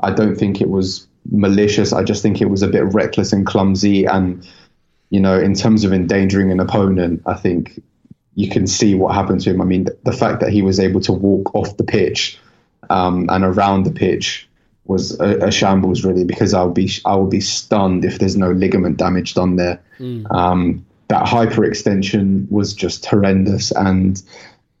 [0.00, 1.92] I don't think it was malicious.
[1.92, 4.04] I just think it was a bit reckless and clumsy.
[4.04, 4.46] And,
[5.10, 7.82] you know, in terms of endangering an opponent, I think
[8.34, 9.60] you can see what happened to him.
[9.60, 12.38] I mean, the fact that he was able to walk off the pitch
[12.90, 14.48] um, and around the pitch
[14.86, 18.52] was a, a, shambles, really, because I'll be I will be stunned if there's no
[18.52, 19.82] ligament damage done there.
[19.98, 20.30] Mm.
[20.30, 24.22] Um, that hyperextension was just horrendous, and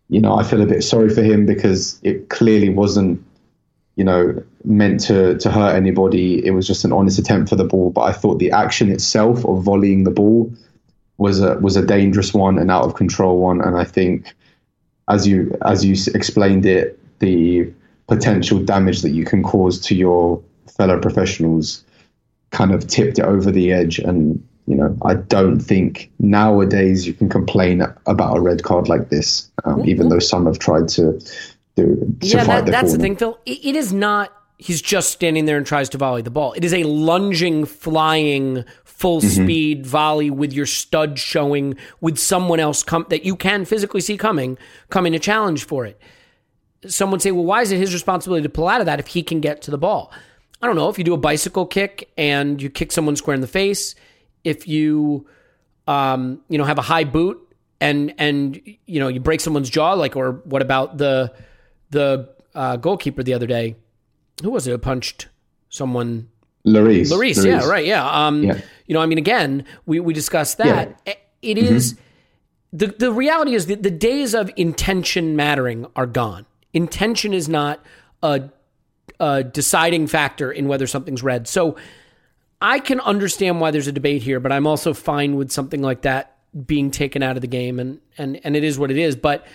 [0.08, 3.24] you know I feel a bit sorry for him because it clearly wasn't
[3.96, 6.44] you know, meant to to hurt anybody.
[6.44, 7.90] It was just an honest attempt for the ball.
[7.90, 10.52] But I thought the action itself of volleying the ball
[11.16, 13.60] was a was a dangerous one, and out of control one.
[13.60, 14.34] And I think,
[15.08, 17.72] as you as you explained it, the
[18.08, 21.84] potential damage that you can cause to your fellow professionals
[22.50, 23.98] kind of tipped it over the edge.
[23.98, 29.10] And you know, I don't think nowadays you can complain about a red card like
[29.10, 31.20] this, um, even though some have tried to
[31.76, 33.38] to, yeah, that, that's the thing, Phil.
[33.44, 34.32] It, it is not.
[34.58, 36.52] He's just standing there and tries to volley the ball.
[36.52, 39.44] It is a lunging, flying, full mm-hmm.
[39.44, 44.16] speed volley with your stud showing, with someone else come that you can physically see
[44.16, 44.56] coming,
[44.90, 46.00] coming to challenge for it.
[46.86, 49.22] someone say, well, why is it his responsibility to pull out of that if he
[49.22, 50.12] can get to the ball?
[50.62, 50.88] I don't know.
[50.88, 53.94] If you do a bicycle kick and you kick someone square in the face,
[54.44, 55.26] if you,
[55.86, 57.40] um, you know, have a high boot
[57.80, 61.34] and and you know you break someone's jaw, like, or what about the
[61.94, 63.76] the uh, goalkeeper the other day?
[64.42, 64.72] Who was it?
[64.72, 65.28] Who punched
[65.70, 66.28] someone
[66.66, 67.10] Lloris.
[67.10, 68.26] Lloris, yeah, right, yeah.
[68.26, 68.60] Um, yeah.
[68.86, 71.00] You know, I mean, again, we, we discussed that.
[71.06, 71.14] Yeah.
[71.42, 72.78] It is, mm-hmm.
[72.78, 76.46] the, the reality is that the days of intention mattering are gone.
[76.72, 77.84] Intention is not
[78.22, 78.48] a,
[79.20, 81.46] a deciding factor in whether something's red.
[81.46, 81.76] So
[82.62, 86.02] I can understand why there's a debate here, but I'm also fine with something like
[86.02, 89.16] that being taken out of the game, and and and it is what it is.
[89.16, 89.46] But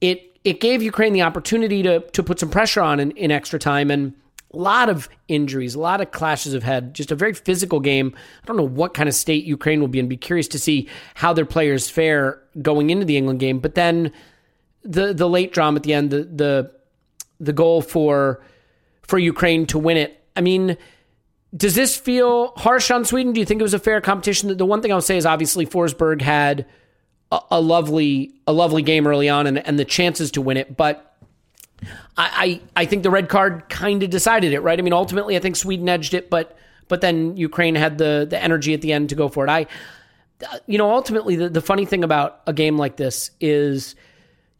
[0.00, 3.58] it it gave Ukraine the opportunity to to put some pressure on in, in extra
[3.58, 4.14] time, and
[4.52, 8.14] a lot of injuries, a lot of clashes of head, just a very physical game.
[8.42, 10.08] I don't know what kind of state Ukraine will be in.
[10.08, 13.60] Be curious to see how their players fare going into the England game.
[13.60, 14.12] But then
[14.82, 16.72] the the late drama at the end, the the
[17.38, 18.42] the goal for
[19.02, 20.22] for Ukraine to win it.
[20.36, 20.76] I mean,
[21.56, 23.32] does this feel harsh on Sweden?
[23.32, 24.56] Do you think it was a fair competition?
[24.56, 26.66] The one thing I'll say is obviously Forsberg had
[27.50, 31.16] a, lovely a lovely game early on and, and the chances to win it, but
[32.16, 34.78] I, I, I think the red card kind of decided it, right?
[34.78, 36.56] I mean, ultimately, I think Sweden edged it, but
[36.88, 39.50] but then Ukraine had the the energy at the end to go for it.
[39.50, 39.66] I,
[40.66, 43.94] you know, ultimately, the, the funny thing about a game like this is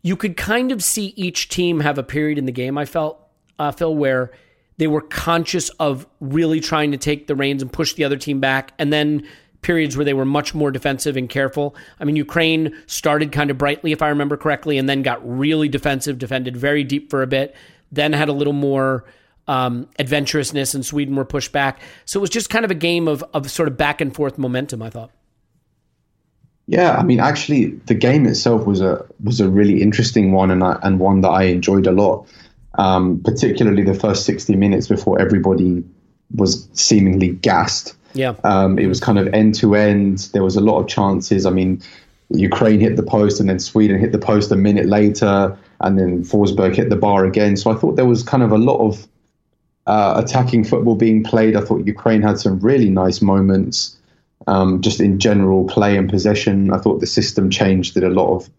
[0.02, 2.78] you could kind of see each team have a period in the game.
[2.78, 3.20] I felt,
[3.58, 4.30] uh, Phil, where
[4.78, 8.40] they were conscious of really trying to take the reins and push the other team
[8.40, 9.26] back, and then
[9.62, 11.74] periods where they were much more defensive and careful.
[11.98, 15.68] I mean, Ukraine started kind of brightly, if I remember correctly, and then got really
[15.68, 17.54] defensive, defended very deep for a bit,
[17.92, 19.04] then had a little more
[19.48, 21.80] um, adventurousness, and Sweden were pushed back.
[22.04, 24.38] So it was just kind of a game of, of sort of back and forth
[24.38, 25.10] momentum, I thought.
[26.66, 30.62] Yeah, I mean, actually, the game itself was a was a really interesting one, and
[30.62, 32.28] I, and one that I enjoyed a lot.
[32.78, 35.82] Um, particularly the first sixty minutes before everybody
[36.32, 38.34] was seemingly gassed yeah.
[38.44, 40.30] Um, it was kind of end to end.
[40.32, 41.46] There was a lot of chances.
[41.46, 41.82] I mean,
[42.30, 46.22] Ukraine hit the post and then Sweden hit the post a minute later, and then
[46.24, 47.56] Forsberg hit the bar again.
[47.56, 49.06] So I thought there was kind of a lot of
[49.86, 51.56] uh, attacking football being played.
[51.56, 53.96] I thought Ukraine had some really nice moments.
[54.46, 58.34] Um, just in general play and possession, I thought the system change did a lot
[58.34, 58.50] of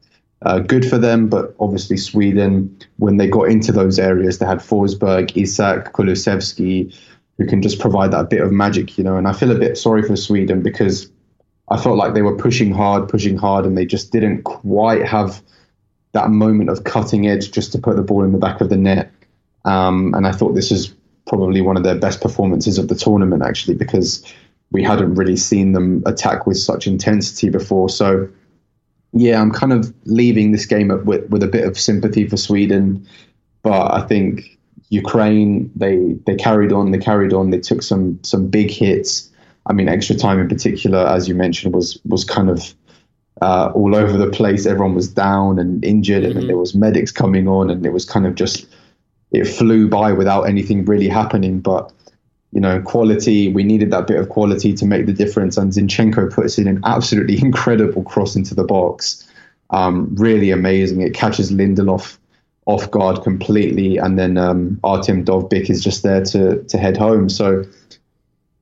[0.44, 1.28] uh, good for them.
[1.28, 6.94] But obviously, Sweden, when they got into those areas, they had Forsberg, Isak, Kulusevski,
[7.42, 9.18] who can just provide that bit of magic, you know.
[9.18, 11.10] And I feel a bit sorry for Sweden because
[11.70, 15.42] I felt like they were pushing hard, pushing hard, and they just didn't quite have
[16.12, 18.78] that moment of cutting edge just to put the ball in the back of the
[18.78, 19.12] net.
[19.66, 20.94] Um, and I thought this was
[21.26, 24.24] probably one of their best performances of the tournament, actually, because
[24.72, 27.90] we hadn't really seen them attack with such intensity before.
[27.90, 28.30] So,
[29.14, 33.08] yeah, I'm kind of leaving this game with, with a bit of sympathy for Sweden.
[33.64, 34.60] But I think
[34.92, 39.30] Ukraine, they they carried on, they carried on, they took some some big hits.
[39.66, 42.74] I mean, extra time in particular, as you mentioned, was was kind of
[43.42, 44.66] uh, all over the place.
[44.66, 46.40] Everyone was down and injured, mm-hmm.
[46.40, 48.68] and there was medics coming on, and it was kind of just
[49.32, 51.62] it flew by without anything really happening.
[51.62, 51.94] But
[52.52, 53.48] you know, quality.
[53.48, 56.82] We needed that bit of quality to make the difference, and Zinchenko puts in an
[56.84, 59.26] absolutely incredible cross into the box.
[59.70, 61.00] Um, really amazing.
[61.00, 62.18] It catches Lindelof
[62.66, 67.30] off guard completely, and then um, Artem Dovbyk is just there to to head home.
[67.30, 67.64] So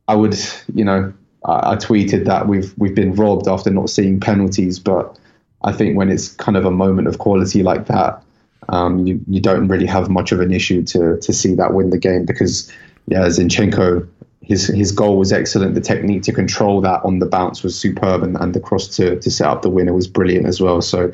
[0.08, 0.38] I would,
[0.74, 1.14] you know,
[1.46, 5.18] I, I, tweeted that we've we've been robbed after not seeing penalties, but
[5.64, 8.24] I think when it's kind of a moment of quality like that,
[8.70, 11.90] um, you you don't really have much of an issue to to see that win
[11.90, 12.72] the game because
[13.08, 14.08] yeah, Zinchenko.
[14.42, 15.76] His, his goal was excellent.
[15.76, 19.20] The technique to control that on the bounce was superb, and, and the cross to,
[19.20, 20.82] to set up the winner was brilliant as well.
[20.82, 21.12] So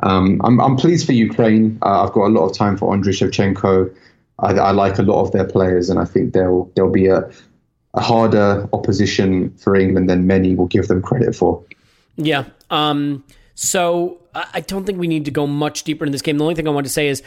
[0.00, 1.78] um, I'm, I'm pleased for Ukraine.
[1.82, 3.94] Uh, I've got a lot of time for Andriy Shevchenko.
[4.40, 7.30] I, I, like a lot of their players, and I think they'll there'll be a,
[7.94, 11.62] a harder opposition for England than many will give them credit for.
[12.16, 12.44] Yeah.
[12.70, 16.38] Um, so I don't think we need to go much deeper in this game.
[16.38, 17.22] The only thing I want to say is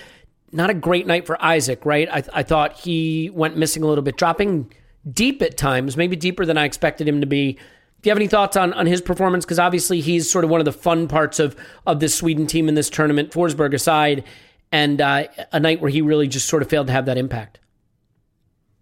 [0.51, 2.10] not a great night for Isak, right?
[2.12, 4.71] I, I thought he went missing a little bit, dropping
[5.10, 7.58] deep at times, maybe deeper than I expected him to be.
[8.02, 9.43] Do you have any thoughts on, on his performance?
[9.43, 12.70] Because obviously he's sort of one of the fun parts of, of this Sweden team
[12.70, 14.24] in this tournament, Forsberg aside,
[14.72, 17.60] and uh, a night where he really just sort of failed to have that impact.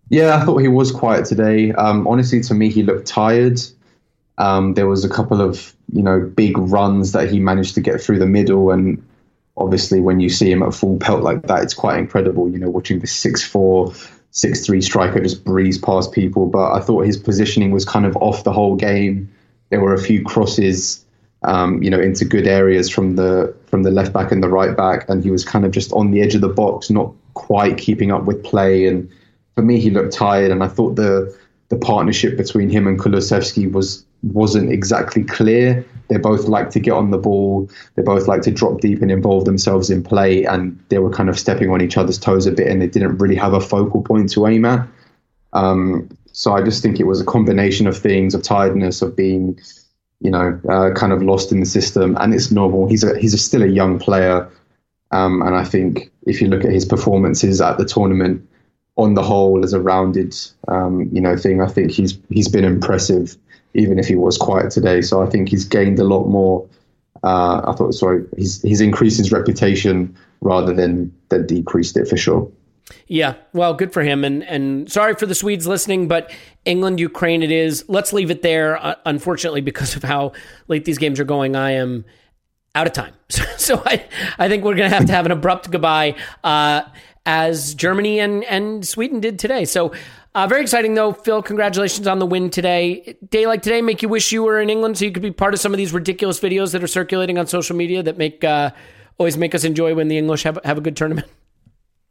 [0.09, 1.71] Yeah, I thought he was quiet today.
[1.71, 3.59] Um, honestly, to me, he looked tired.
[4.37, 8.01] Um, there was a couple of you know big runs that he managed to get
[8.01, 9.03] through the middle, and
[9.57, 12.49] obviously when you see him at full pelt like that, it's quite incredible.
[12.49, 13.93] You know, watching the six four
[14.35, 16.45] six three striker just breeze past people.
[16.45, 19.31] But I thought his positioning was kind of off the whole game.
[19.69, 21.05] There were a few crosses
[21.45, 24.75] um, you know, into good areas from the from the left back and the right
[24.75, 27.77] back, and he was kind of just on the edge of the box, not quite
[27.77, 28.87] keeping up with play.
[28.87, 29.09] And
[29.53, 31.35] for me, he looked tired, and I thought the
[31.69, 35.85] the partnership between him and Kulusevski was wasn't exactly clear.
[36.07, 37.69] They both like to get on the ball.
[37.95, 41.29] They both like to drop deep and involve themselves in play, and they were kind
[41.29, 44.01] of stepping on each other's toes a bit, and they didn't really have a focal
[44.01, 44.87] point to aim at.
[45.53, 49.59] Um, so I just think it was a combination of things, of tiredness, of being
[50.21, 52.87] you know, uh, kind of lost in the system, and it's normal.
[52.87, 54.49] He's a he's a, still a young player,
[55.11, 58.47] um, and I think if you look at his performances at the tournament,
[58.97, 60.35] on the whole, as a rounded,
[60.67, 63.37] um, you know, thing, I think he's he's been impressive,
[63.75, 65.01] even if he was quiet today.
[65.01, 66.67] So I think he's gained a lot more.
[67.23, 72.17] Uh, I thought, sorry, he's he's increased his reputation rather than than decreased it for
[72.17, 72.51] sure.
[73.07, 74.23] Yeah, well, good for him.
[74.23, 76.31] And and sorry for the Swedes listening, but
[76.65, 77.85] England, Ukraine, it is.
[77.87, 78.77] Let's leave it there.
[78.77, 80.33] Uh, unfortunately, because of how
[80.67, 82.05] late these games are going, I am
[82.75, 83.13] out of time.
[83.29, 84.05] So, so I
[84.37, 86.83] I think we're gonna have to have an abrupt goodbye, uh,
[87.25, 89.65] as Germany and and Sweden did today.
[89.65, 89.93] So.
[90.35, 91.41] Uh, very exciting though, Phil.
[91.41, 93.15] Congratulations on the win today.
[93.29, 95.53] Day like today make you wish you were in England so you could be part
[95.53, 98.71] of some of these ridiculous videos that are circulating on social media that make uh,
[99.17, 101.25] always make us enjoy when the English have have a good tournament.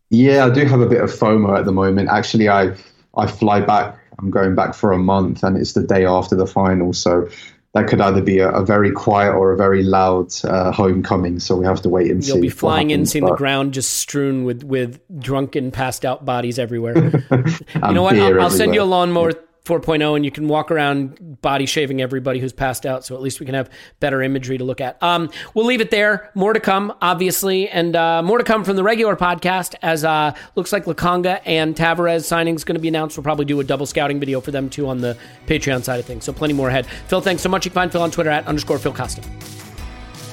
[0.08, 2.08] Yeah, I do have a bit of FOMO at the moment.
[2.08, 2.74] Actually, I
[3.14, 3.98] I fly back.
[4.18, 6.94] I'm going back for a month, and it's the day after the final.
[6.94, 7.28] So
[7.74, 11.40] that could either be a, a very quiet or a very loud uh, homecoming.
[11.40, 12.38] So we have to wait and You'll see.
[12.38, 13.32] You'll be flying in, seeing but...
[13.32, 16.96] the ground just strewn with with drunken, passed out bodies everywhere.
[17.30, 18.16] you know what?
[18.16, 19.32] I'll, I'll send you a lawnmower.
[19.66, 23.22] Yeah 4.0 and you can walk around body shaving everybody who's passed out so at
[23.22, 25.02] least we can have better imagery to look at.
[25.02, 26.30] Um, we'll leave it there.
[26.34, 30.34] More to come obviously and uh, more to come from the regular podcast as uh,
[30.54, 33.16] looks like Lokonga and Tavares signing is going to be announced.
[33.16, 36.04] We'll probably do a double scouting video for them too on the Patreon side of
[36.04, 36.84] things so plenty more ahead.
[37.08, 37.64] Phil thanks so much.
[37.64, 39.22] You can find Phil on Twitter at underscore Phil Costa.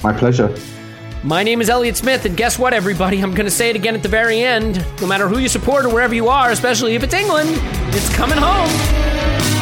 [0.02, 0.54] My pleasure
[1.24, 3.20] my name is Elliot Smith, and guess what, everybody?
[3.20, 4.84] I'm going to say it again at the very end.
[5.00, 7.50] No matter who you support or wherever you are, especially if it's England,
[7.94, 9.61] it's coming home.